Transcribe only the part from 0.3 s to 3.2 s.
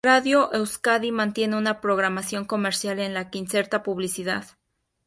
Euskadi mantiene una programación comercial en